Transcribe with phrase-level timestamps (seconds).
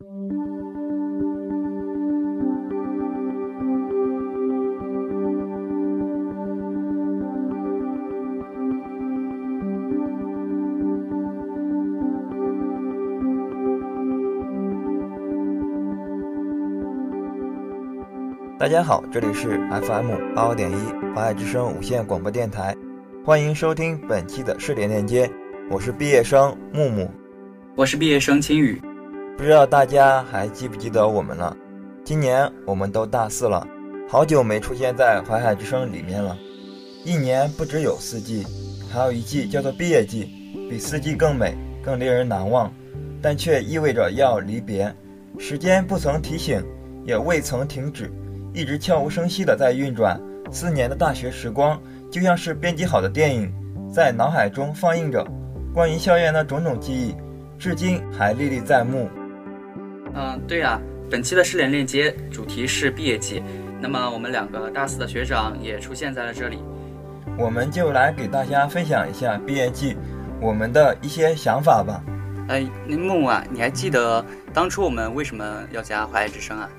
[0.00, 0.06] 大
[18.68, 20.74] 家好，这里是 FM 八五点一
[21.14, 22.74] 华海之声无线广播电台，
[23.22, 25.30] 欢迎收听本期的试点链接，
[25.70, 27.10] 我是毕业生木木，
[27.76, 28.80] 我是毕业生秦宇，
[29.40, 31.56] 不知道大家还记不记得我们了？
[32.04, 33.66] 今年我们都大四了，
[34.06, 36.36] 好久没出现在淮海之声里面了。
[37.06, 38.46] 一年不只有四季，
[38.92, 40.28] 还有一季叫做毕业季，
[40.68, 42.70] 比四季更美，更令人难忘，
[43.22, 44.94] 但却意味着要离别。
[45.38, 46.62] 时间不曾提醒，
[47.06, 48.12] 也未曾停止。
[48.52, 50.20] 一直悄无声息地在运转。
[50.52, 51.80] 四年的大学时光，
[52.10, 53.50] 就像是编辑好的电影，
[53.90, 55.26] 在脑海中放映着。
[55.72, 57.14] 关于校园的种种记忆，
[57.58, 59.08] 至今还历历在目。
[60.14, 60.80] 嗯，对呀。
[61.10, 63.42] 本期的失联链接主题是毕业季，
[63.80, 66.62] 那么我们两个大四的学长也出现在了这里。
[67.36, 69.96] 我们就来给大家分享一下毕业季
[70.40, 72.00] 我们的一些想法吧。
[72.46, 76.70] 哎，那木木啊，你还记得当初我们为什么要加淮海之声啊？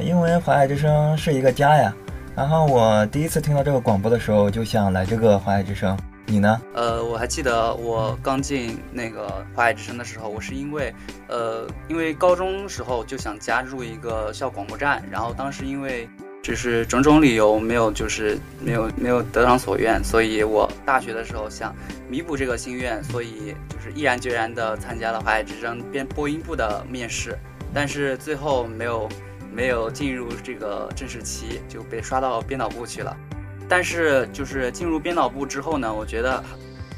[0.00, 1.92] 因为淮海之声是一个家呀，
[2.36, 5.98] 然后我第一次听到这个广播的时候，就想来这个淮海之声。
[6.30, 6.60] 你呢？
[6.72, 10.94] 呃，我还记得我刚进那个华海之声的时候，我是因为，
[11.28, 16.08] 呃，因为高中时候就想加入一个校广播站，然后当时因为
[16.42, 21.74] 就是种种理由没有，就是没有没有得偿所愿，所以我大学的时候想
[22.08, 27.36] 弥补这个心愿，所以就是毅然决然的参加了华海之声编播音部的面试，
[27.74, 29.08] 但是最后没有。
[29.52, 33.16] 没有进入这个正式期就被刷到编导部去了，
[33.70, 36.42] 但是就是进入编导部之后呢，我觉得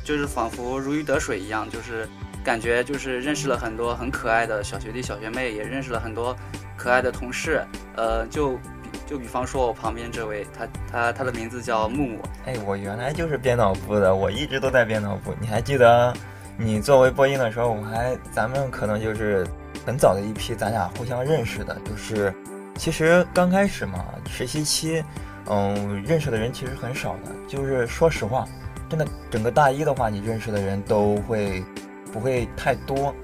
[0.02, 2.08] 就是仿佛如鱼得水一样，就是
[2.42, 6.34] 感觉就是认识了很多很可爱的小学弟小学妹，也认识了很多
[6.74, 7.62] 可爱的同事。
[7.94, 8.58] 呃，就
[9.06, 12.22] 就比方说我旁边这位，他他他的名字叫木木。
[12.46, 15.34] 哎，我原来就是编导部的，我一直都在编导部。
[15.38, 16.12] 你还记得
[16.56, 19.46] 你作为播音的时候，我还咱们可能就是。
[19.84, 22.32] 很早的一批，咱俩互相认识的，就是
[22.76, 25.02] 其实刚开始嘛，实习期，
[25.46, 27.32] 嗯，认识的人其实很少的。
[27.48, 28.46] 就是说实话，
[28.88, 31.64] 真的，整个大一的话，你认识的人都会
[32.12, 33.14] 不会太多，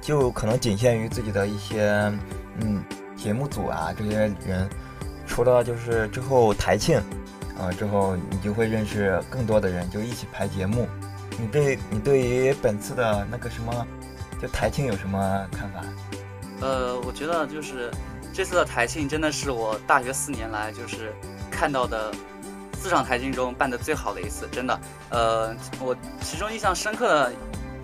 [0.00, 1.90] 就可能仅限于自己的一些
[2.60, 2.82] 嗯
[3.16, 4.68] 节目组啊这些人。
[5.26, 6.98] 除了就是之后台庆，
[7.58, 10.86] 啊之后你就会认识更多的人，就一起排节目。
[11.38, 13.86] 你对你对于本次的那个什么？
[14.38, 15.82] 就台庆有什么看法？
[16.60, 17.90] 呃，我觉得就是
[18.34, 21.10] 这次的台庆真的是我大学四年来就是
[21.56, 22.12] 看到的
[22.74, 24.78] 四场台庆中办的最好的一次，真的。
[25.08, 27.32] 呃，我其中印象深刻的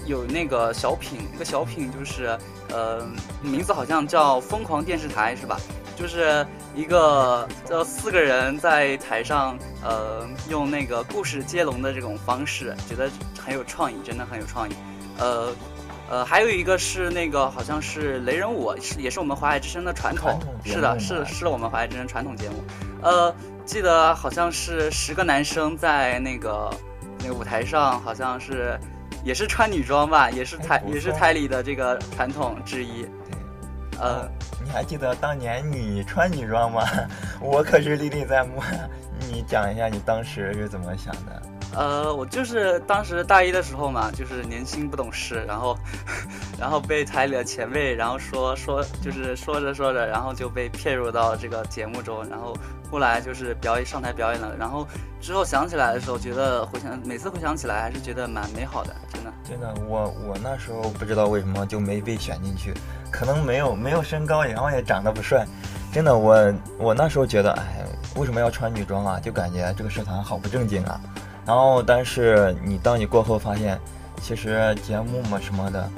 [0.05, 2.39] 有那个小品，那个小品就是
[2.69, 3.09] 呃
[3.41, 5.59] 名字好像叫《疯狂电视台》是吧？
[5.97, 13.11] 就是一个呃四个人在台上呃用那个故事接龙的这种方式，觉得
[13.43, 14.75] 很有创意，真的很有创意。
[15.19, 15.51] 呃。
[16.13, 22.63] 呃，还有一个是那个，好像是雷人舞，是也是我们华海之声的传统，是的，是是我们华海之声传统节目。
[23.01, 23.35] 呃，
[23.65, 26.71] 记得好像是十个男生在那个
[27.19, 28.79] 那个舞台上，好像是
[29.25, 33.07] 也是穿女装吧，也是台也是台里的这个传统之一。
[33.99, 34.29] 呃，
[34.63, 36.87] 你还记得当年你穿女装吗？
[37.41, 38.63] 我可是历历在目。
[39.31, 41.43] 你讲一下你当时是怎么想的？
[41.75, 45.77] 呃，我就是当时大一的时候嘛，就是年轻不懂事，然后，
[46.61, 52.55] 然后被台里的前辈，然后说说，就是说着说着，然后就被骗入到这个节目中，然后
[52.91, 54.87] 后来就是表演上台表演了，然后
[55.21, 59.33] 之后想起来的时候，觉得回想每次回想起来还是觉得蛮美好的，真的。
[59.43, 62.75] 真的，我我那时候不知道为什么就没被选进去，
[63.11, 65.47] 可能没有没有身高，然后也长得不帅，
[65.93, 67.85] 真的，我我那时候觉得，哎，
[68.17, 69.19] 为什么要穿女装啊？
[69.19, 71.01] 就感觉这个社团好不正经啊。
[71.45, 73.79] 然后，但是你当你过后发现，
[74.21, 75.91] 其实节目嘛什么的，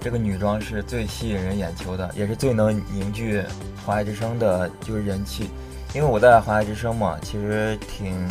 [0.00, 3.42] 这个女装是最吸引人眼球的，也是最能凝聚
[3.84, 5.50] 华爱之声的就是人气。
[5.94, 8.28] 因为我在华爱之声嘛，其实挺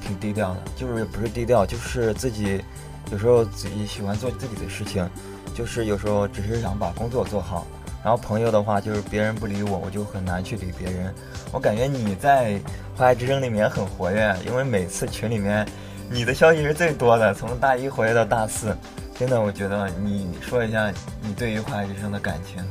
[0.00, 2.62] 挺低调的，就是不是低调，就是自己
[3.10, 5.08] 有时候自己喜欢做自己的事情，
[5.54, 7.66] 就是有时候只是想把工作做好。
[8.02, 11.14] 然后朋友的话，就是别人不理我，我就很难去理别人。
[11.52, 12.58] 我感觉你在
[12.96, 15.66] 华海之声里面很活跃，因为每次群里面
[16.10, 18.76] 你的消息是最多的，从大一活跃到大四。
[19.18, 22.64] 真的，我觉得你说一下你对于华海之声的感情。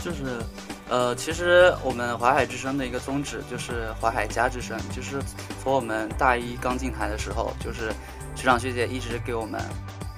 [0.00, 0.38] 就是，
[0.88, 5.20] 呃，其实我们华海之声的一个宗旨就是华海家之声，就是
[5.62, 7.92] 从我们大一刚进台的时候，就是
[8.36, 9.60] 学长学姐一直给我们。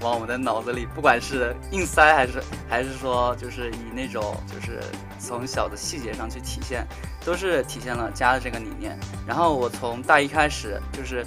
[0.04, 4.78] 往我的脑子里，不管是硬塞还是还是说就是以那种就是
[5.18, 6.86] 从小的细节上去体现，
[7.24, 8.96] 都是体现了家的这个理念。
[9.26, 11.26] 然后我从大一开始就是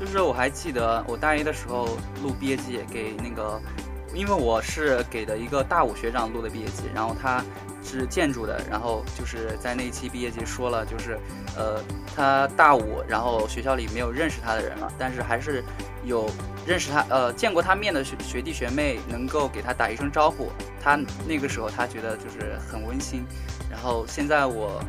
[0.00, 1.86] 就是我还记得我大一的时候
[2.22, 3.60] 录毕业季给那个。
[4.14, 7.44] 因为我是给的一个大五学长录的毕业季，然后他
[7.84, 11.18] 是建筑的，然后就是在那一期毕业季说了，就是，
[11.56, 11.82] 呃，
[12.14, 15.64] 他大五，然后学校里没有认识他的人了，但是还是
[16.04, 16.30] 有
[16.66, 20.50] 认识他，呃，见过他面的学学弟学妹能够给他打一声招呼，
[20.82, 23.24] 他那个时候他觉得就是很温馨。
[23.70, 24.82] 然后现在我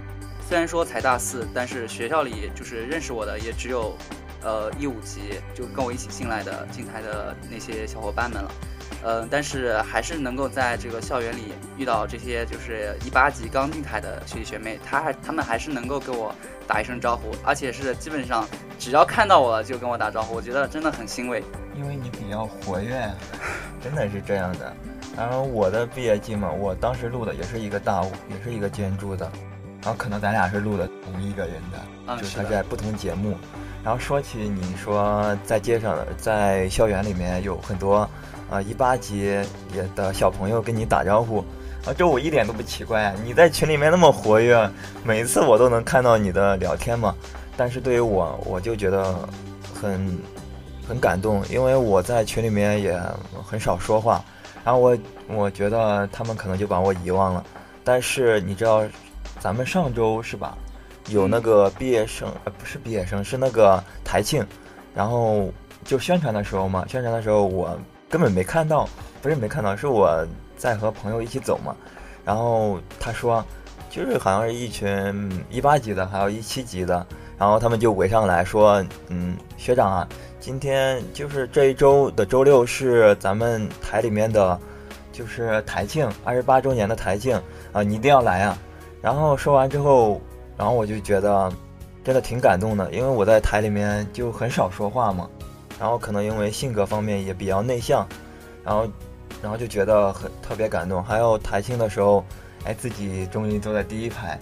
[0.48, 3.96] 虽然说才大四，但是学校里就是认识我的也只有，
[4.42, 8.52] 呃，一五级就跟我一起进来的进台的那些小伙伴们了。
[9.02, 16.36] 嗯，但是还是能够在这个校园里遇到这些就是一八级刚进台的学弟学妹，他还他们还是能够跟我
[16.68, 18.46] 打一声招呼，而且是基本上
[18.78, 21.42] 只要看到我了就跟我打招呼，我觉得真的很欣慰。
[21.76, 23.10] 因为你比较活跃，
[23.82, 24.74] 真的是这样的。
[25.16, 29.32] 然后我的毕业季嘛，我当时录的也是一个大物，也是一个建筑的，
[29.82, 33.38] 然后可能咱俩是录的同一个人的，就是他在不同节目。
[33.82, 38.10] 然后说起你说在街上，在校园里面有很多。
[38.50, 39.20] 啊，一八级
[39.74, 41.38] 也的小朋友跟你打招呼，
[41.86, 43.14] 啊，这我一点都不奇怪。
[43.24, 44.68] 你在群里面那么活跃，
[45.04, 47.16] 每次我都能看到你的聊天嘛。
[47.56, 49.16] 但是对于我，我就觉得
[49.72, 50.18] 很
[50.88, 53.00] 很感动，因为我在群里面也
[53.46, 54.24] 很少说话。
[54.66, 54.98] 然后我
[55.28, 57.44] 我觉得他们可能就把我遗忘了。
[57.84, 58.84] 但是你知道，
[59.40, 60.58] 咱们上周是吧？
[61.10, 64.44] 有那个毕业生，呃，不是毕业生，是那个台庆。
[64.96, 65.50] 然后
[65.84, 67.80] 就宣传的时候嘛，宣传的时候我。
[68.10, 68.90] 根本没看到，
[69.22, 70.26] 不是没看到，是我
[70.58, 71.76] 在和朋友一起走嘛。
[72.26, 73.46] 然后他说，
[73.90, 77.06] 就是好像是一群一八级的，还有一七级的，
[77.38, 80.08] 然后他们就围上来说，嗯，学长啊，
[80.40, 84.60] 今天就是这一周的周六是咱们台里面的，
[85.12, 87.40] 就是台庆二十八周年的台庆
[87.72, 88.58] 啊，你一定要来啊。
[89.02, 90.20] 然后说完之后，
[90.58, 91.52] 然后我就觉得
[92.04, 95.30] 真的挺感动的，因为我在台里面就很少说话嘛。
[95.80, 98.06] 然后可能因为性格方面也比较内向，
[98.66, 98.86] 然后，
[99.42, 101.02] 然后就觉得很特别感动。
[101.02, 102.22] 还有台庆的时候，
[102.66, 104.38] 哎，自己终于坐在第一排，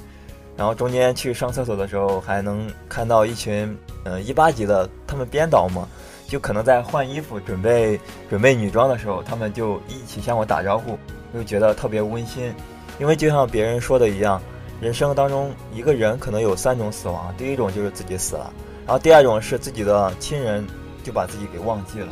[0.57, 5.87] 然后中间去上厕所的时候，还能看到一群嗯一八级的他们编导嘛，
[6.27, 7.99] 就可能在换衣服准备
[8.31, 10.97] 准备女装的时候，他们就一起向我打招呼，
[11.31, 12.51] 就觉得特别温馨。
[12.99, 14.41] 因为就像别人说的一样，
[14.81, 18.51] 人生当中一个人可能有三种死亡，第一种就是自己死了，
[18.87, 20.65] 然后第二种是自己的亲人。
[21.07, 22.09] 就把自己给忘记了，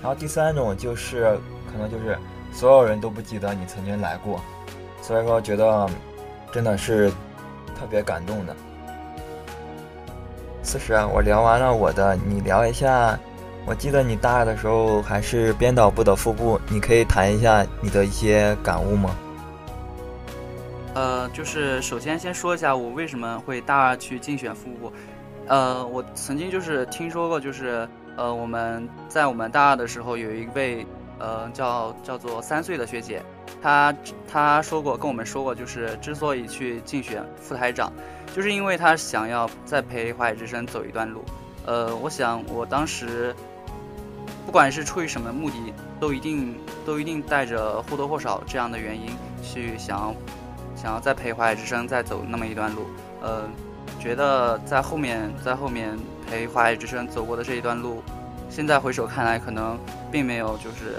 [0.00, 1.36] 然后第三种就是
[1.72, 2.16] 可能就是
[2.52, 4.40] 所有人都不记得你曾经来过，
[5.02, 5.90] 所以说觉得
[6.52, 7.10] 真的是
[7.76, 8.54] 特别感动的。
[10.62, 13.18] 四十，我聊完了我的，你聊一下。
[13.66, 19.10] 我记得你大二的时候还是编导部的副部，你可以谈一下你的一些感悟吗？
[20.94, 24.92] 呃，就是首先先说一下我为什么会大二去竞选副部。
[25.48, 27.88] 呃，我曾经就是听说过，就是。
[28.16, 30.86] 呃，我们在我们大二的时候有一位，
[31.18, 33.22] 呃，叫叫做三岁的学姐，
[33.62, 33.94] 她
[34.26, 37.92] 她说过跟我们说过，就是之所以去竞选副台长，
[38.34, 41.22] 就是因为她想要再陪华海之声走一段路。
[41.66, 43.34] 呃，我想我当时，
[44.46, 49.10] 不管是出于什么目的，都一定都一定带着或多或少这样的原因
[49.42, 50.14] 去想要
[50.74, 52.86] 想要再陪华海之声再走那么一段路。
[53.20, 53.42] 呃，
[54.00, 55.98] 觉得在后面在后面。
[56.28, 58.02] 陪华海之声走过的这一段路，
[58.50, 59.78] 现在回首看来，可能
[60.10, 60.96] 并没有就是，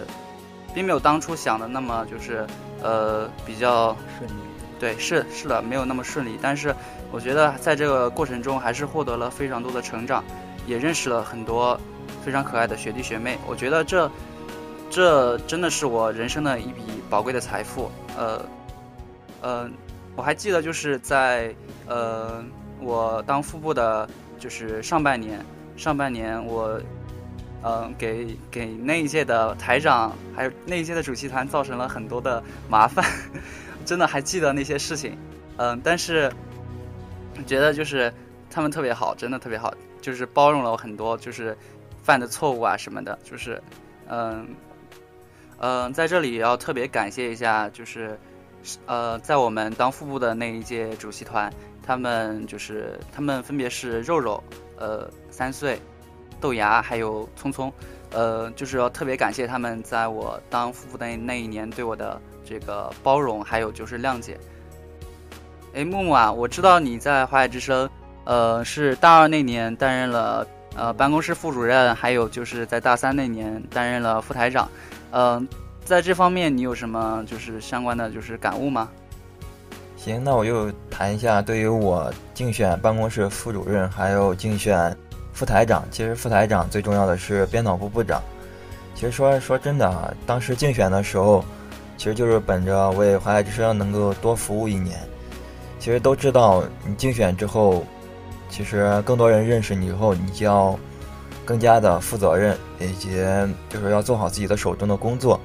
[0.74, 2.48] 并没有当初想的那么就是，
[2.82, 4.34] 呃，比较顺利。
[4.80, 6.38] 对，是是的，没有那么顺利。
[6.42, 6.74] 但是
[7.12, 10.24] 我觉得在这个过程中，还是获得了非常多的成长，
[10.66, 11.80] 也认识了很多
[12.24, 13.38] 非常可爱的学弟学妹。
[13.48, 14.10] 我觉得这，
[14.90, 17.92] 这真的是我人生的一笔宝贵的财富。
[18.18, 18.42] 呃，
[19.42, 19.70] 呃，
[20.16, 21.54] 我还记得就是在
[21.88, 22.44] 呃，
[22.80, 24.08] 我当副部的。
[24.38, 25.44] 就是上半年，
[25.76, 26.80] 上半年我，
[27.64, 33.04] 嗯，给给那一届的台长，还有那一届的主席团造成了很多的麻烦，
[33.86, 35.18] 真的还记得那些事情，
[35.58, 36.32] 嗯，但是
[37.46, 38.14] 觉得就是
[38.50, 41.58] 他们特别好，真的特别好，就是包容了我很多，就是
[42.04, 43.62] 犯的错误啊什么的，就是，
[44.08, 44.48] 嗯，
[45.60, 48.18] 嗯，在这里要特别感谢一下，就是，
[48.86, 51.52] 呃，在我们当副部的那一届主席团。
[51.88, 54.44] 他们就是他们分别是肉肉，
[54.78, 55.80] 呃，三岁，
[56.42, 57.72] 豆芽，还有聪聪，
[58.12, 64.38] 呃，就是要特别感谢他们在我当副部的那一年对我的这个包容，还有就是谅解。
[65.74, 67.90] 哎，木木啊，我知道你在华海之声，
[68.26, 74.70] 呃，是大二那年担任了呃办公室副主任，还有就是在大三那年担任了副台长。
[75.12, 75.48] 嗯，
[75.86, 78.90] 在这方面你有什么就是相关的就是感悟吗？
[80.08, 84.96] 行，那我就谈一下对于我竞选办公室副主任，还有竞选
[85.34, 85.84] 副台长。
[85.92, 88.24] 其实副台长最重要的是编导部部长。
[88.96, 91.44] 其实说说真的啊，当时竞选的时候，
[91.98, 94.98] 其实就是本着为华海之声能够多服务一年。
[95.78, 97.84] 其实都知道，你竞选之后，
[98.50, 100.80] 其实更多人认识你以后，你就要
[101.44, 103.10] 更加的负责任，以及
[103.68, 105.38] 就是要做好自己的手中的工作。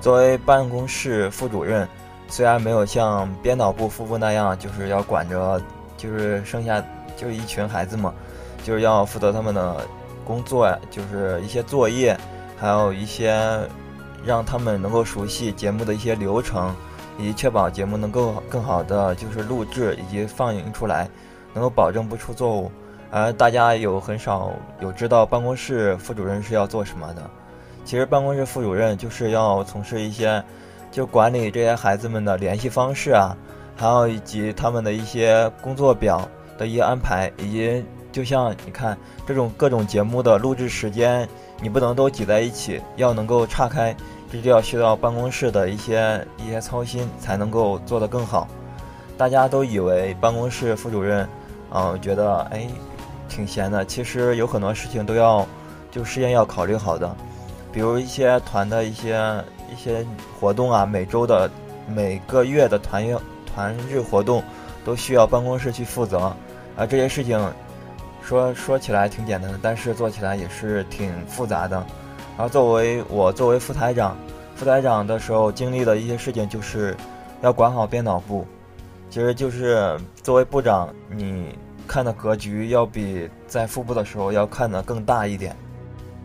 [0.00, 1.88] 作为办公室副主任。
[2.28, 5.60] 虽然没有像编导部副部那样，就是要管着，
[5.96, 6.82] 就是剩下
[7.16, 8.12] 就是一群孩子嘛，
[8.64, 9.86] 就是要负责他们的
[10.24, 12.18] 工作呀，就是一些作业，
[12.58, 13.38] 还有一些
[14.24, 16.74] 让他们能够熟悉节目的一些流程，
[17.18, 21.08] 以及确保节目能够更好的就是录制以及放映出来，
[21.52, 22.72] 能够保证不出错误。
[23.12, 24.50] 而大家有很少
[24.80, 27.22] 有知道办公室副主任是要做什么的，
[27.84, 30.42] 其实办公室副主任就是要从事一些。
[30.94, 33.36] 就管理这些孩子们的联系方式啊，
[33.74, 38.96] 还有以及他们的一些工作表的一些安排，以及就像你看
[39.26, 41.28] 这种各种节目的录制时间，
[41.60, 43.92] 你不能都挤在一起，要能够岔开，
[44.30, 48.46] 这就要需要办公室的一些一些操心，才能够做得更好。
[49.18, 51.28] 大家都以为办公室副主任，
[51.72, 52.68] 嗯，觉得哎
[53.28, 55.44] 挺闲的，其实有很多事情都要
[55.90, 57.12] 就事先要考虑好的，
[57.72, 59.44] 比如一些团的一些。
[59.74, 60.06] 一些
[60.38, 61.50] 活动啊，每周的、
[61.88, 64.42] 每个月的团月团日活动，
[64.84, 66.34] 都需要办公室去负责。
[66.76, 67.38] 而这些事情，
[68.22, 71.76] 说说起来挺简单的，但是做起来也是挺复杂的。
[72.36, 74.16] 然后作为我作为副台长，
[74.54, 76.96] 副台长的时候经历的一些事情，就是
[77.42, 78.46] 要管好编导部。
[79.10, 85.54] 其实就是作为部长，你看的格局要比在副部的时候要看的更大一点，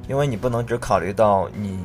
[0.07, 1.79] 因为你不能只考虑到你。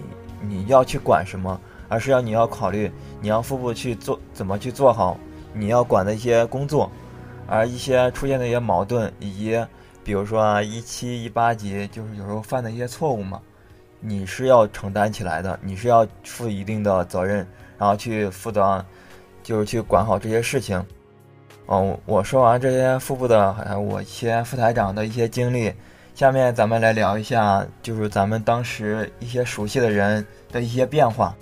[0.49, 5.19] 你要去管什么，而是要你要考虑，你要副部去做怎么去做好
[5.53, 6.91] 你要管的一些工作，
[7.47, 9.67] 而一些出现的一些矛盾，以及
[10.03, 13.41] 比如说一七一八级就是有时候犯的一些错误嘛，
[14.01, 17.47] 你是要承担起来的，你是要负一定的责任，
[17.79, 18.85] 然后去负责，
[19.43, 20.85] 就是去管好这些事情。
[21.67, 25.73] 哦，我说完这些副部的，还有我一些副台长的一些经历。
[26.14, 31.35] 下面咱们来聊一下，就是咱们当时一些熟悉的人的一些变化。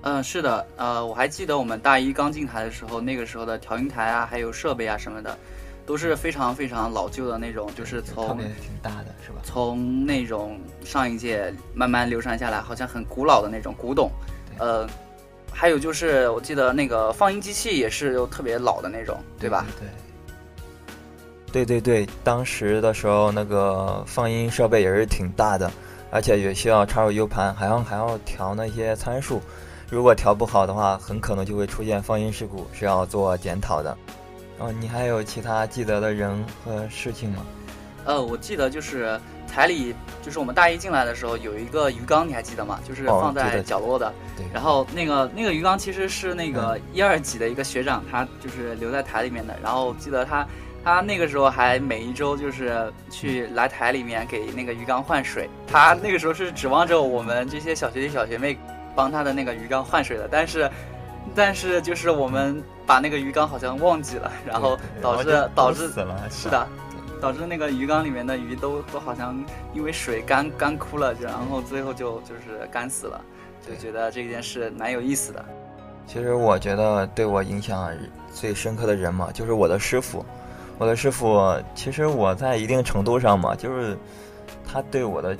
[0.00, 5.36] 嗯，是的，呃，我还记得我们大一刚进台的时候，那个时候的调音台啊，还有设备啊什么的，
[5.84, 9.42] 都是非常非常老旧的那种，就是从特别挺大的，是吧？
[9.44, 14.10] 从那种上一届慢慢流传下来，好像很古老的那种古董。
[14.58, 14.88] 呃，
[15.52, 19.66] 还有就是我记得那个放音机器也是又特别老的那种，对吧？
[19.78, 19.86] 对。
[19.86, 20.11] 对对
[21.52, 25.70] 对对对，当时的时候那个放音设备也是挺大的，
[26.10, 29.40] 而且也需要插入 U 盘，还要还要调那些参数。
[29.90, 33.94] 如果调不好的话，很可能就会出现放音事故，是要做检讨的。
[34.58, 37.44] 哦，你还有其他记得的人和事情吗？
[38.06, 42.80] 呃，我记得就是台里，就是我们大一进来的时候有一个鱼缸，你还记得吗？
[42.88, 44.10] 就是放在角落的。
[44.38, 44.46] 对。
[44.54, 49.54] 然后那个那个鱼缸其实是那个一二级的一个学长，他就是留在台里面的。
[49.62, 50.46] 然后记得他。
[50.84, 58.58] 他那个时候还每一周就是去来台里面给那个鱼缸换水，他那个时候是指望着我们这些小学弟小学妹
[58.94, 60.70] 帮他的那个鱼缸换水的，但是，
[61.36, 66.66] 但是就是我们把那个鱼缸好像忘记了，然后导致导致死了，是的，
[67.20, 69.40] 导致那个鱼缸里面的鱼都都好像
[69.72, 73.24] 因为水干干枯了，然后最后就就是干死了，
[73.64, 75.44] 就觉得这件事蛮有意思的。
[76.08, 77.88] 其实我觉得对我影响
[78.32, 80.26] 最深刻的人嘛，就是我的师傅。
[80.78, 83.96] 我的师傅，其实我在一定程度上嘛，就是
[84.66, 85.36] 他对我的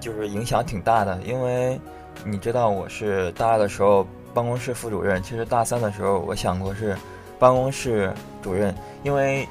[0.00, 1.80] 就是影响挺大的，因为
[2.24, 6.96] 你知道我是大二的时候办公室副主任，其实大三的时候我想过是
[7.38, 9.46] 办公室主任，因为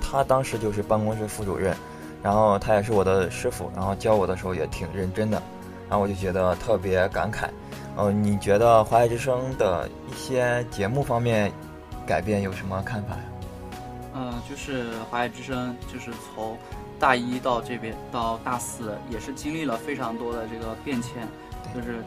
[0.00, 1.74] 他当时就是办公室副主任，
[2.22, 5.42] 然后他也是我的师傅，然后教我的时候也挺认真的，
[5.88, 7.48] 然后我就觉得特别感慨。
[7.98, 11.50] 嗯，你觉得华爱之声的一些节目方面
[12.06, 13.22] 改变有什么看法呀？
[14.16, 16.56] 嗯，就是华海之声，就是从
[16.98, 21.28] 大一到这边到大四，也是经历了非常多的这个变迁，
[21.74, 22.02] 就是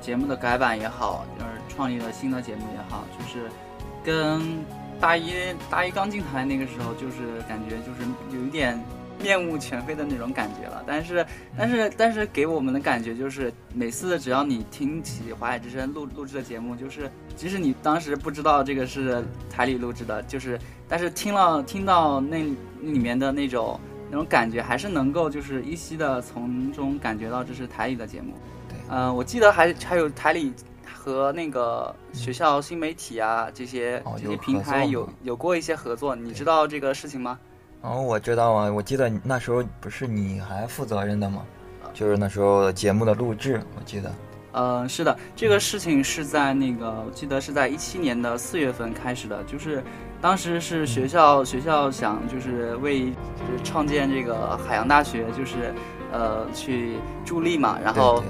[0.00, 3.48] 节目的改版也好，就是创立了新的节目也好，就是
[4.04, 4.62] 跟
[5.00, 5.32] 大一
[5.70, 8.78] 大一刚进台那个时候，就是感觉就是有一点。
[9.24, 11.26] 面目全非的那种感觉了，但是，
[11.56, 22.44] 但是，但是给我们的感觉就是，每次只要你听起华海之声录录制的节目，就是即使你当时不知道这个是台里录制的，就是，但是听了听到那
[22.82, 28.34] 里面的那种那种感觉，还是能够就是依稀的从中感觉到这是台里的节目。
[28.68, 30.52] 对，嗯，我记得还还有台里
[30.92, 37.38] 和那个学校新媒体啊这些这些平台有有过一些合作，你知道这个事情吗？
[37.84, 41.42] 哦，我知道啊，我记得那时候不是你还负责任的吗？
[41.92, 44.10] 就是那时候节目的录制，我记得。
[44.52, 49.84] 嗯，是的，这个事情是在那个，我记得是在一七年的四月份开始的，就是
[50.18, 55.74] 当时是学校学校想就是为就是创建这个海洋大学，就是
[56.10, 58.24] 呃去助力嘛，然后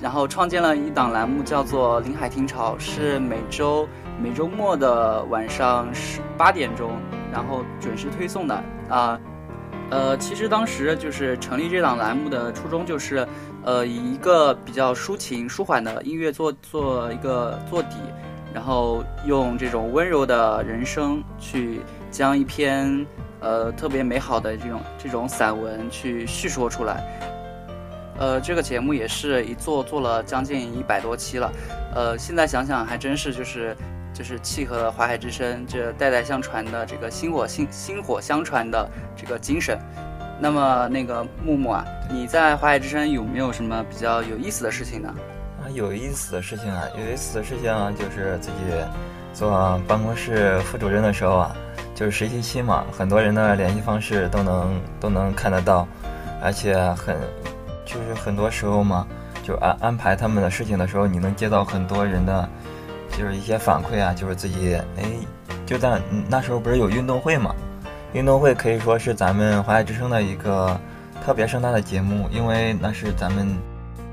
[0.00, 3.86] 然后创建了一档栏目叫做《临海听潮》，是每周
[4.22, 6.92] 每周末的晚上十八点钟，
[7.32, 9.18] 然后准时推送的啊。
[9.90, 13.26] 呃，其实当时就是成立这档栏目的初衷就是。
[13.66, 17.96] 呃，以一个比较抒情、舒缓的音乐做做一个做底，
[18.52, 21.80] 然后用这种温柔的人声去
[22.10, 23.06] 将一篇
[23.40, 27.02] 呃特别美好的这种这种散文去叙说出来。
[28.18, 31.50] 呃，这个节目也是一做做了将近一百多期了。
[31.94, 33.74] 呃，现在想想还真是就是
[34.14, 39.78] 就是契合了淮海之声这代代相传的这个薪火薪薪火相传的这个精神。
[40.40, 45.14] 那么那个木木啊，你在华海之声有没有什么比较有意思的事情呢？
[45.60, 48.54] 啊，有意思的事情啊，有意思的事情就是自己
[49.32, 51.56] 做办公室副主任的时候啊，
[51.94, 55.86] 就是实习期嘛，很多人的联系方式都能都能看得到，
[56.42, 57.16] 而且很
[57.84, 59.06] 就是很多时候嘛，
[59.42, 62.48] 就安安排他们的事情的时候，你能接到很多人的，
[63.16, 65.04] 就是一些反馈啊，就是自己哎，
[65.64, 67.54] 就在那时候不是有运动会嘛。
[68.12, 70.78] 运动会可以说是咱们华爱之声的一个
[71.24, 73.56] 特别盛大的节目，因为那是咱们，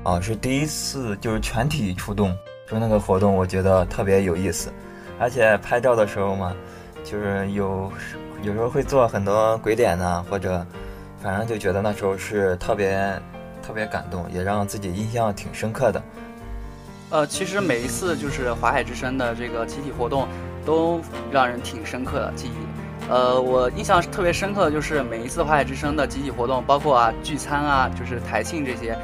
[0.02, 2.36] 啊，是第一次就是全体出动，
[2.68, 4.72] 就那个活动，我觉得特别有意思，
[5.20, 6.52] 而且拍照的时候嘛，
[7.04, 7.92] 就是有
[8.42, 10.66] 有时候会做很多鬼点呢，或者
[11.20, 13.20] 反正就觉得那时候是特别
[13.64, 16.02] 特别感动，也让自己印象挺深刻的。
[17.12, 20.26] 呃，其实每一次就是华海之声的这个集体活动，
[20.64, 20.98] 都
[21.30, 23.10] 让人挺深刻的记忆。
[23.10, 28.96] 呃，我印象特别深刻的就是每一次华海之声的集体活动，包括啊聚餐啊，就是台庆这些，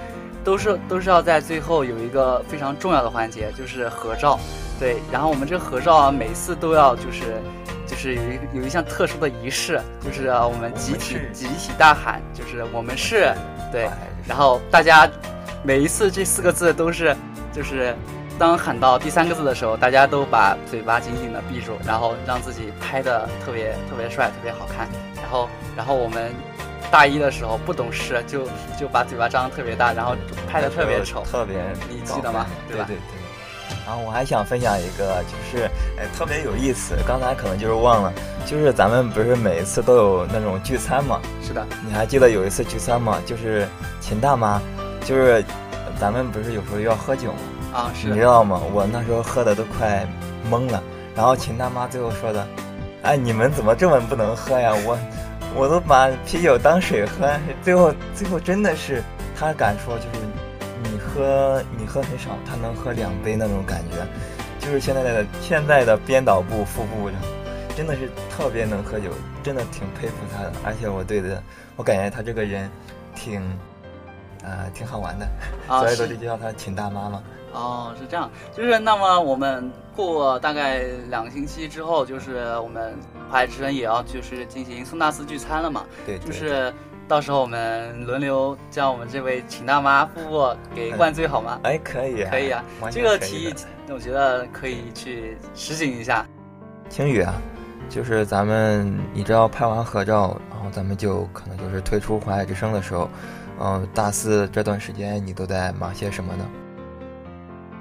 [0.43, 4.41] 都是都是要在最后有一个非常重要的环节，就是合照。
[4.81, 7.43] 对，然后我们这个合照啊，每次都要就是
[7.87, 13.35] 就是有一有一项特殊的仪式，就是我们集体集体大喊，就是我们是，
[13.71, 13.91] 对，
[14.27, 15.07] 然后大家
[15.63, 17.15] 每一次这四个字都是
[17.59, 17.93] 就是。
[18.39, 24.87] 当喊到第三个字的时候，大家都把嘴巴紧紧的闭住，然后让自己拍的特别特别帅，特别好看。
[25.17, 26.33] 然后，然后我们
[26.89, 28.45] 大一的时候不懂事，就
[28.79, 30.15] 就把嘴巴张得特别大，然后
[30.49, 31.57] 拍的特别丑，特别
[31.91, 32.47] 你记得吗？
[32.69, 32.97] 对对对。
[33.85, 35.65] 然后我还想分享一个，就是
[35.99, 38.13] 哎特别有意思，刚才可能就是忘了，
[38.47, 41.21] 就是咱们不是每一次都有那种聚餐吗？
[41.43, 41.67] 是的。
[41.85, 43.19] 你还记得有一次聚餐吗？
[43.27, 43.67] 就是
[44.01, 44.63] 秦大妈，
[45.05, 45.45] 就是
[45.99, 47.39] 咱们不是有时候要喝酒吗？
[47.73, 48.61] 啊，是你知道吗？
[48.73, 50.07] 我那时候喝的都快
[50.51, 50.83] 懵了，
[51.15, 52.47] 然后秦大妈最后说的
[53.03, 54.73] ：“哎，你们怎么这么不能喝呀？
[54.87, 54.99] 我，
[55.55, 57.31] 我都把啤酒当水喝。”
[57.63, 59.03] 最后，最后真的是
[59.39, 60.25] 他敢说，就是
[60.83, 63.97] 你喝你喝很少，他能喝两杯那种感觉，
[64.59, 67.21] 就是现在的现在的编导部副部长，
[67.77, 69.11] 真的是特别能喝酒，
[69.43, 70.53] 真的挺佩服他的。
[70.65, 71.43] 而且我对的，
[71.77, 72.71] 我感觉他这个人
[73.15, 73.43] 挺，
[74.43, 75.29] 呃，挺好玩的，
[75.69, 77.23] 所以说就叫他秦大妈嘛。
[77.53, 82.95] 哦，是这样，就是那么我们过大概两个星期之后，就是我们
[83.31, 85.85] 华海之声也要就是进行宋大四聚餐了嘛。
[86.07, 86.73] 对，就是
[87.09, 91.59] 到时候我们轮流将我们这位秦大妈夫妇给灌醉好吗？
[91.65, 93.55] 哎，可以，可以啊，这个提议
[93.89, 96.27] 我觉得可以去实行一下。
[96.91, 97.35] 青雨啊，
[97.89, 103.09] 就是咱们你知道拍完合照，然后咱们就可能就是退出华海之声的时候，
[103.59, 106.45] 嗯，大四这段时间你都在忙些什么呢？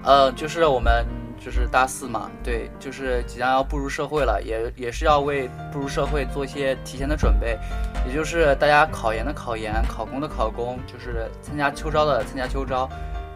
[0.04, 1.06] 呃，就是我们
[1.38, 7.60] 就是大四嘛，对，就是即将要步入社会了，也也是要为步入社会做一些提前的准备，
[8.08, 12.90] 也就是大家考研的考研，考公的考公，就是参加秋招的参加秋招。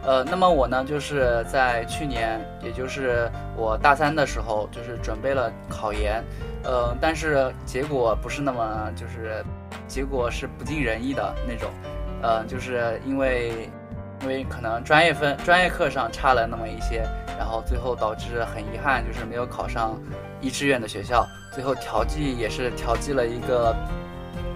[0.04, 6.24] 呃，那么我呢，就是在去年，也就是我大三的时候，就是准备了考研，
[6.64, 9.44] 呃，但是结果不是那么，就是
[9.86, 11.70] 结果是不尽人意的那种，
[12.22, 13.70] 呃，就是因为。
[14.22, 17.04] 因为可能专业分专业课上差了那么一些，
[17.38, 20.00] 然后最后导致很遗憾，就是没有考上
[20.40, 21.26] 一志愿的学校。
[21.52, 23.76] 最后调剂也是调剂了一个，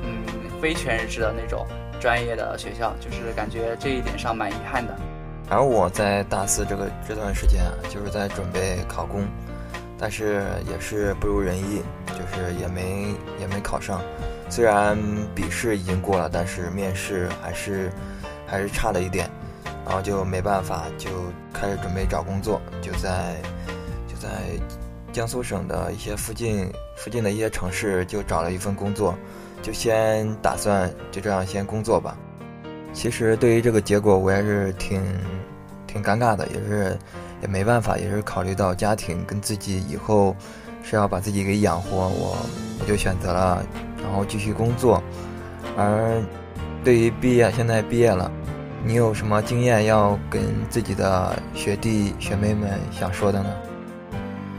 [0.02, 0.24] 嗯，
[0.62, 1.66] 非全日制的那种
[2.00, 4.96] 专业的学校，就是感觉这一点上蛮遗憾的。
[5.50, 9.26] 而我在大四这个这段时间啊，就是在准备考公，
[9.98, 14.00] 但是也是不如人意，就是也没也没考上。
[14.48, 14.96] 虽然
[15.35, 17.92] 笔试已经过了，但是面试还是
[18.46, 19.29] 还是差了一点。
[19.87, 21.09] 然后就没办法，就
[21.53, 23.37] 开始准备找工作，就在
[24.09, 24.29] 就在
[25.12, 29.14] 江苏省的一些附近附近的一些城市就找了一份工作，
[29.62, 32.18] 就先打算就这样先工作吧。
[32.92, 35.01] 其实对于这个结果，我也是挺
[35.87, 36.99] 挺尴尬的，也是
[37.40, 40.35] 也没办法，也是考虑到家庭跟自己以后
[40.83, 42.37] 是要把自己给养活，我
[42.81, 43.64] 我就选择了
[44.03, 45.03] 然后继续工作。
[45.77, 46.20] 而
[46.83, 48.31] 对于毕业，现在毕业了，
[48.87, 53.51] 你有什么经验要跟自己的学弟学妹们想说的呢？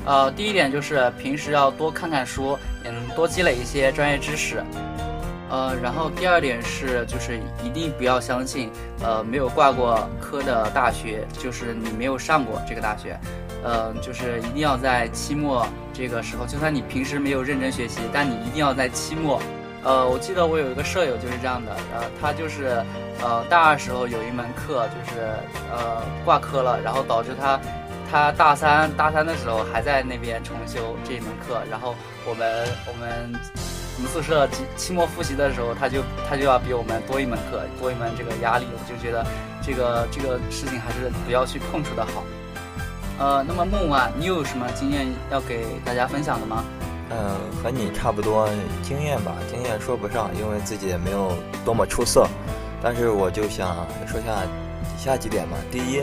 [0.05, 4.61] 呃，第一点就是平时要多看看书，嗯，多积累一些专业知识。
[5.49, 8.69] 呃，然后第二点是，就是一定不要相信，
[9.01, 13.17] 呃，没有挂过科的大学，就是你没有上过这个大学，
[13.63, 19.41] 呃，就是一定要在期末这个时候，就算你平时没有认真学习，但你一定要在期末，
[19.87, 22.83] 呃，我记得我有一个舍友就是这样的，呃，他就是，
[23.23, 25.21] 呃，大二时候有一门课就是
[25.71, 27.57] 呃挂科了，然后导致他，
[28.11, 31.95] 他大三大三的时候还在那边重修这一门课，然后
[32.27, 33.33] 我们我们。
[33.99, 39.25] 我们宿舍期期末复习的时候，他就他就要比我们多一门课，多一门这个压力，我就觉得
[39.59, 42.23] 这个这个事情还是不要去碰触的好。
[43.17, 46.63] 呃，那么梦啊，你有什么经验要给大家分享的吗？
[47.09, 48.49] 嗯，和你差不多
[48.83, 52.27] 经验吧，经验说不上，因为自己也没有多么出色。
[52.81, 54.43] 但是我就想说下
[54.95, 55.57] 以下几点嘛。
[55.71, 56.01] 第一，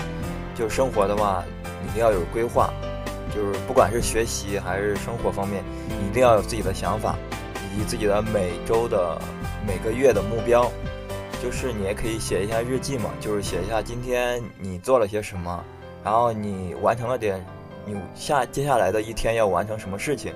[0.55, 1.45] 就是生活的话，
[1.87, 2.73] 一定要有规划，
[3.35, 5.63] 就是不管是学习还是生活方面，
[6.09, 7.17] 一定要有自己的想法。
[7.77, 9.21] 以及自己的每周的
[9.67, 10.71] 每个月的目标，
[11.43, 15.61] 就是你也可以写一下日记嘛，就是写一下今天你做了些什么，
[16.05, 17.45] 然后你完成了点，
[17.85, 20.33] 你下接下来的一天要完成什么事情，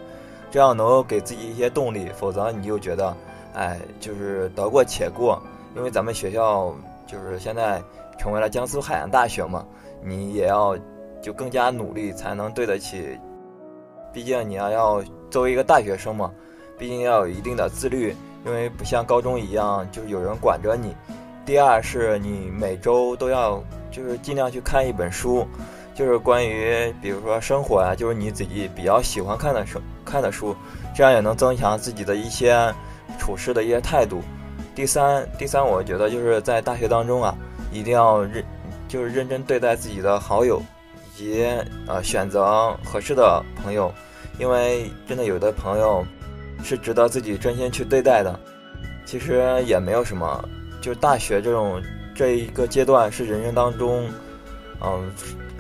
[0.51, 2.11] 这样能够给自己一些动力。
[2.17, 3.17] 否则你就觉得，
[3.55, 5.41] 哎，就是得过且过。
[5.77, 6.75] 因为咱们学校
[7.07, 7.83] 就是现在
[8.19, 9.65] 成为了江苏海洋大学嘛，
[10.03, 10.77] 你也要
[11.21, 13.19] 就更加努力才能对得起。
[14.13, 16.33] 毕竟你要要作为一个大学生嘛。
[16.79, 18.15] 毕竟要有一定的自律，
[18.47, 20.95] 因为不像高中一样，就是有人管着你。
[21.45, 25.45] 第二是你每周都要，就是尽量去看一本书，
[25.99, 30.55] 就是关于比如说生活啊，就是你自己比较喜欢看的书，看的书，
[30.95, 32.73] 这样也能增强自己的一些
[33.19, 34.23] 处事的一些态度。
[34.77, 37.35] 第三，第三，我觉得就是在大学当中啊，
[37.73, 38.45] 一定要认，
[38.87, 40.63] 就是认真对待自己的好友，
[41.17, 41.45] 以及
[41.89, 43.93] 呃选择合适的朋友，
[44.39, 46.07] 因为真的有的朋友。
[46.65, 48.37] 是值得自己真心去对待的，
[49.07, 50.45] 其实也没有什么，
[50.81, 51.81] 就大学这种
[52.17, 54.05] 这一个阶段是人生当中，
[54.81, 55.09] 嗯，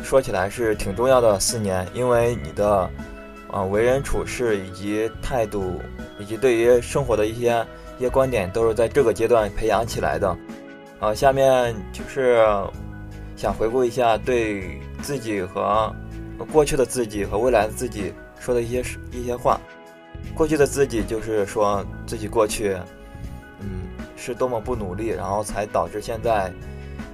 [0.02, 2.88] 说起来是挺重要的四年，因为你的，
[3.50, 5.80] 啊，为人处事以及态度，
[6.18, 7.66] 以及对于生活的一些
[7.98, 10.36] 一些观点，都是在这个阶段培养起来的。
[11.00, 12.44] 啊，下面就是
[13.36, 15.94] 想回顾一下对自己和
[16.50, 18.82] 过去的自己和未来的自己说的一些
[19.12, 19.60] 一些话。
[20.34, 22.76] 过去的自己就是说自己过去，
[23.60, 26.52] 嗯，是多么不努力，然后才导致现在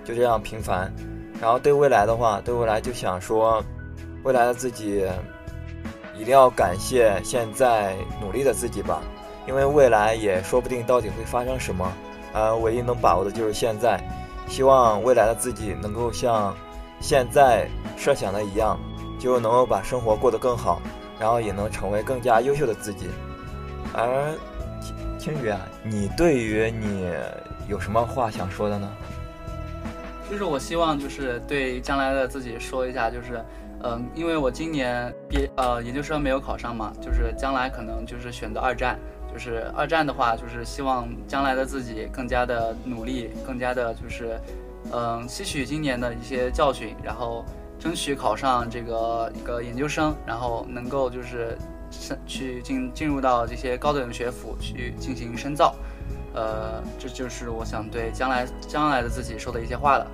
[0.05, 0.93] 就这样平凡。
[1.45, 3.63] 然后对未来的话，对未来就想说，
[4.23, 5.07] 未来的自己
[6.17, 9.03] 一定要感谢现在努力的自己吧，
[9.47, 11.93] 因为未来也说不定到底会发生什么。
[12.33, 14.01] 呃，唯一能把握的就是现在。
[14.49, 16.57] 希望未来的自己能够像
[16.99, 18.79] 现在设想的一样，
[19.21, 20.81] 就能够把生活过得更好。
[21.19, 23.07] 然后也能成为更加优秀的自己。
[23.93, 24.33] 而
[25.19, 27.07] 青雨啊，你对于你
[27.69, 28.91] 有什么话想说的呢？
[30.35, 33.41] 就是我希望就是对将来的自己说一下，就是
[33.85, 38.99] 嗯，因为我今年毕呃研究生没有考上嘛，就是将来可能就是选择二战。
[39.33, 44.37] 就是二战的话，就是希望将来的自己更加的努力，更加的就是
[44.93, 47.45] 嗯吸取今年的一些教训，然后。
[47.77, 51.59] 争取考上这个一个研究生，然后能够就是
[52.25, 55.75] 去进进入到这些高等学府去进行深造，
[56.35, 60.07] 呃，这就是我想对将来将来的自己说的一些话了。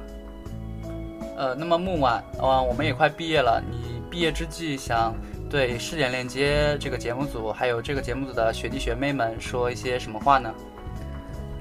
[1.41, 5.15] 呃，那么木晚，呃，我们也快毕业了，你毕业之际想
[5.49, 10.53] 对试点链接这个节目组还有这个节目组的学弟学妹们说一些什么话呢？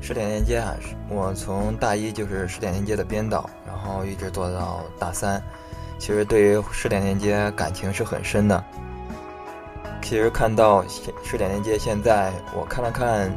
[0.02, 0.76] 试点链接啊，
[1.08, 5.42] 我从大一就是试点链接的编导，然后一直做到大三。
[5.98, 8.62] 其实对于试点链接感情是很深的。
[10.02, 10.84] 其实看到
[11.24, 13.32] 试点链接现在，我看了看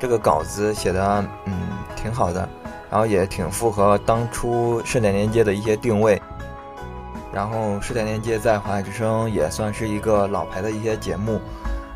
[0.00, 1.52] 这个稿子写的，嗯，
[1.94, 2.48] 挺好的，
[2.94, 6.22] 然后也挺符合当初试点链接的一些定位。
[7.32, 11.40] 然后试点链接在华海之声也算是一个老牌的一些节目，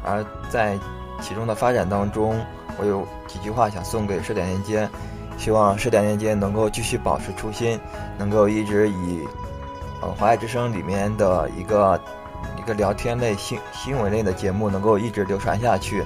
[0.03, 0.77] 而在
[1.21, 2.45] 其中的发展当中，
[2.79, 4.89] 我有几句话想送给试点链接。
[5.37, 7.79] 希望试点链接能够继续保持初心，
[8.19, 9.25] 能够一直以
[10.03, 12.01] 呃华爱之声里面的一个
[12.59, 16.03] 一个聊天类新新闻类的节目能够一直流传下去。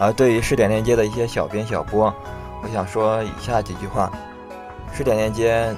[0.00, 2.12] 而对于试点链接的一些小编小播，
[2.64, 4.10] 我想说以下几句话：
[4.92, 5.74] 试点链接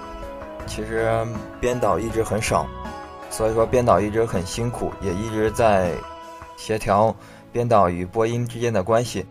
[0.67, 1.25] 其实
[1.61, 2.67] 编导一直很少，
[3.31, 5.93] 所以说编导一直很辛苦，也一直在
[6.57, 7.15] 协调
[7.53, 9.25] 编导与播音之间的关系。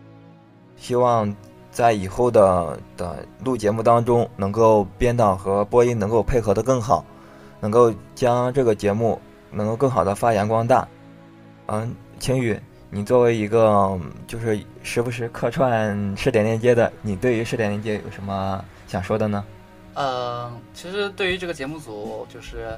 [0.76, 1.34] 希望
[1.70, 7.04] 在以后的的录节目当中，能够编导和播音能够配合的更好，
[7.60, 9.20] 能够将这个节目
[9.50, 10.86] 能够更好的发扬光大。
[11.66, 12.58] 嗯，晴雨，
[12.90, 19.44] 你作为一个就是时不时客串试点链接的，你对于试点链接有什么想说的呢？
[19.94, 22.76] 呃，其实对于这个节目组，就是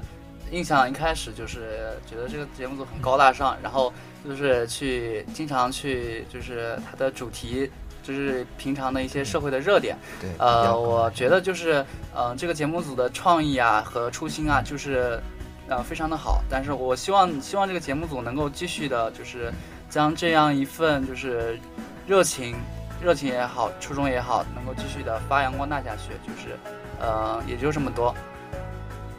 [0.51, 3.91] 印象一开始就是觉得这个节目组很高大上，然后
[4.23, 7.69] 就是去经常去就是它的主题。
[8.03, 15.19] 就是平常的一些社会的热点，对，呃，我觉得就是，呃，这个节目组的创意啊和初心啊，就是，
[15.67, 16.41] 呃，非常的好。
[16.49, 19.51] 但是我希望，希望这个节目组能够继续的，就是
[19.89, 21.59] 将这样一份就是
[22.07, 22.55] 热情，
[23.03, 26.13] 热情也好，初衷也好，能够继续的发扬光大下去。
[26.25, 26.57] 就是，
[26.99, 28.13] 呃，也就这么多。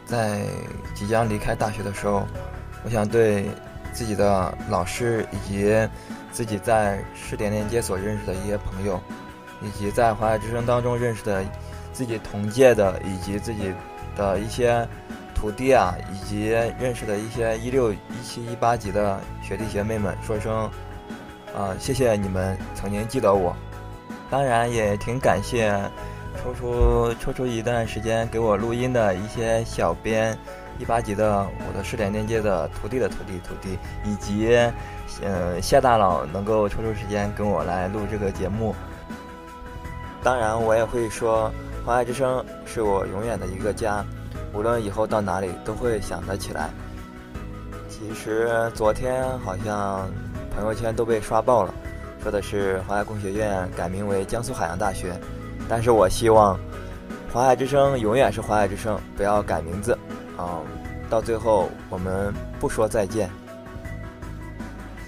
[0.05, 0.41] 在
[0.95, 2.25] 即将离开大学的时候，
[2.83, 3.45] 我想对
[3.93, 5.87] 自己的老师以及。
[6.31, 9.01] 自己在试点链接所认识的一些朋友，
[9.63, 11.43] 以及在华海之声当中认识的
[11.91, 13.73] 自己同届的，以及自己
[14.15, 14.87] 的一些
[15.33, 20.69] 徒弟啊，以及认识的一些一六、一七、一八级的学弟学妹们，说声，
[21.57, 23.55] 啊，谢谢你们曾经记得我。
[24.29, 25.73] 当然也挺感谢
[26.37, 30.37] 抽出抽出一段时间给我录音的一些小编。
[30.77, 34.55] 一八级的我的试点链接的徒弟的徒弟徒弟，以及，
[35.21, 38.73] 呃谢大佬能够抽出时间跟我来录这个节目。
[40.23, 41.51] 当然，我也会说，
[41.85, 44.05] 华爱之声是我永远的一个家，
[44.53, 46.69] 无论以后到哪里都会想得起来。
[47.89, 50.09] 其实昨天好像
[50.55, 51.73] 朋友圈都被刷爆了，
[52.23, 55.13] 说的是华爱工学院改名为江苏海洋大学，
[55.69, 56.59] 但是我希望
[57.31, 59.95] 华海之声永远是华海之声，不要改名字。
[60.39, 60.65] 嗯，
[61.09, 63.29] 到最后我们不说再见。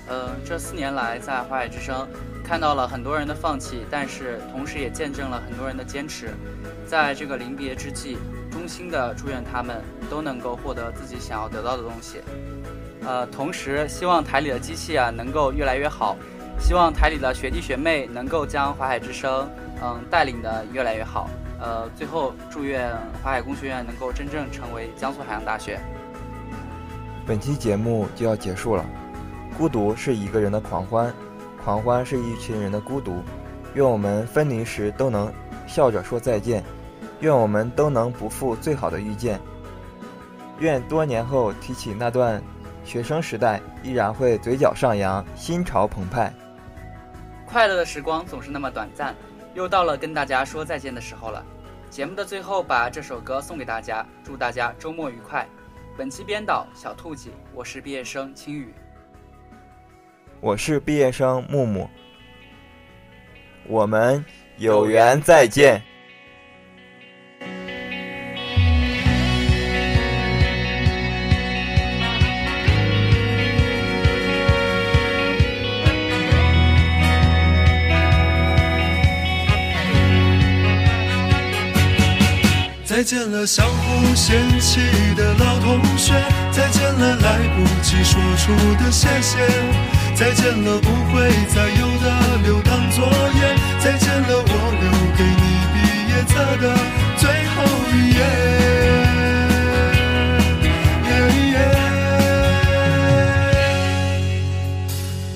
[0.07, 2.07] 嗯，这四年来在华海之声
[2.43, 6.29] 看到了很多人的放弃，但是同时也见证了很多人的坚持。
[6.85, 8.17] 在这个临别之际，
[8.51, 12.21] 衷心的祝愿他们都能够获得自己想要得到的东西。
[13.03, 16.15] 呃，同时希望台里的机器啊能够越来越好，
[16.59, 19.49] 希望台里的学弟学妹能够将华海之声
[19.81, 21.29] 嗯带领的越来越好。
[21.59, 22.91] 呃，最后祝愿
[23.23, 25.79] 华海工学院能够真正成为江苏海洋大学。
[27.25, 28.83] 本期节目就要结束了，
[29.57, 31.13] 孤独是一个人的狂欢，
[31.63, 33.21] 狂欢是一群人的孤独。
[33.75, 35.31] 愿我们分离时都能
[35.67, 36.63] 笑着说再见，
[37.19, 39.39] 愿我们都能不负最好的遇见。
[40.59, 42.41] 愿多年后提起那段
[42.83, 46.33] 学生时代，依然会嘴角上扬，心潮澎湃。
[47.45, 49.15] 快乐的时光总是那么短暂。
[49.53, 51.45] 又到了跟大家说再见的时候了，
[51.89, 55.47] 节目的最后把这首歌送给大家，祝大家周末愉快。
[55.97, 58.73] 本期编导小兔子，我是毕业生青雨，
[60.39, 61.89] 我是毕业生木木，
[63.67, 64.23] 我们
[64.57, 65.83] 有缘再见。
[83.01, 84.79] 再见了，相互嫌弃
[85.15, 86.13] 的老同学；
[86.51, 89.39] 再见了，来不及说出的谢谢；
[90.13, 95.41] 再见了，不会再有的留堂作业；再见了，我留给你
[95.73, 95.77] 毕
[96.11, 96.77] 业册的
[97.17, 98.21] 最后一页。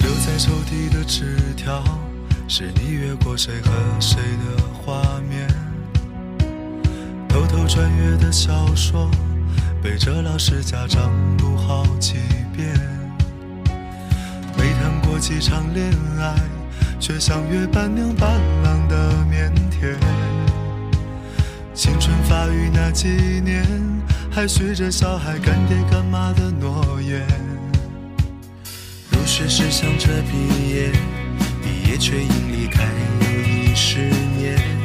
[0.02, 1.84] 留在抽屉的纸条，
[2.48, 5.65] 是你越过谁和谁的画面。
[7.68, 9.10] 穿越的小说，
[9.82, 12.16] 背着老师家长读好几
[12.56, 12.74] 遍。
[14.58, 16.36] 没谈过几场恋爱，
[17.00, 19.52] 却像约伴娘伴郎的腼
[19.82, 19.96] 腆。
[21.74, 23.08] 青春发育那几
[23.44, 23.66] 年，
[24.32, 27.26] 还许着小孩干爹干妈的诺言。
[29.12, 30.92] 入学时想着毕业，
[31.62, 32.84] 毕业却因离开
[33.22, 34.00] 又一十
[34.38, 34.85] 年。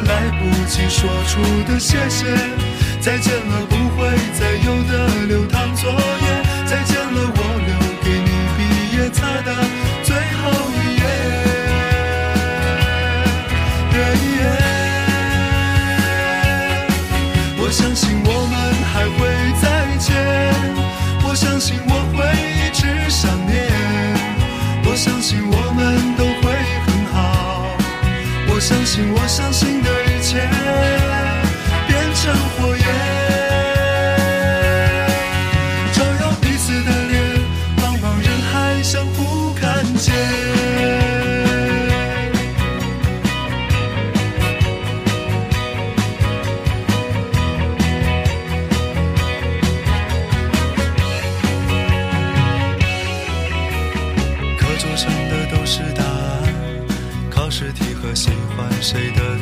[0.00, 2.26] 来不及说出的谢谢，
[3.00, 8.58] 再见了不会再有的流淌作业，再见了我留给你毕
[8.96, 9.50] 业册的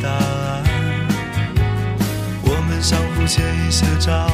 [0.05, 0.62] 答案。
[2.43, 4.29] 我们相互借一些账，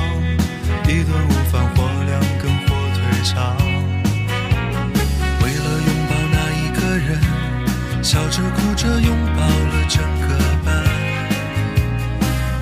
[0.88, 3.56] 一顿午饭或两根火腿肠。
[5.42, 7.08] 为了拥抱那一个人，
[8.02, 10.28] 笑着哭着拥抱了整个
[10.64, 10.68] 班。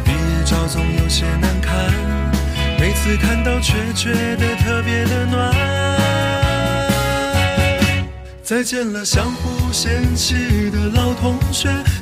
[0.04, 1.72] 毕业照总有些难看，
[2.78, 5.34] 每次看到却觉得特别的暖。
[8.42, 11.68] 再见了，相互嫌弃的老同学；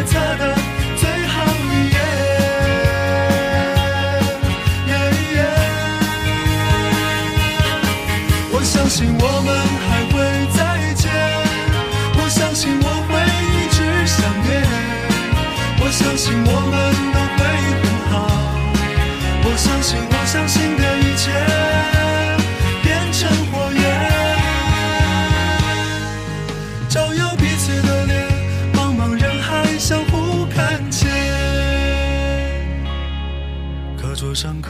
[0.00, 0.54] 毕业册的
[0.96, 1.34] 最后
[1.68, 1.96] 一页。
[8.50, 9.48] 我相信我们
[9.86, 10.14] 还会
[10.56, 10.58] 再
[10.94, 11.04] 见，
[12.16, 13.12] 我相信我会
[13.52, 14.48] 一直想念。
[15.82, 16.74] 我相信我们
[17.12, 17.38] 都会
[17.82, 18.14] 很好，
[19.44, 20.69] 我相信我相信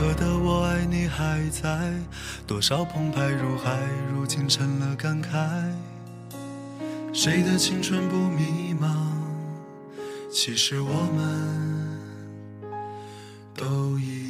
[0.01, 1.93] 刻的我爱你还在，
[2.47, 3.79] 多少澎湃如海，
[4.11, 5.29] 如今成了感慨。
[7.13, 8.89] 谁的青春不迷茫？
[10.33, 12.01] 其实我们
[13.55, 14.30] 都一样。